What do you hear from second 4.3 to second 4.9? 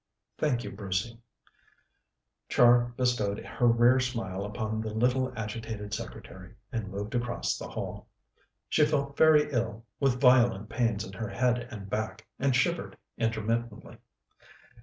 upon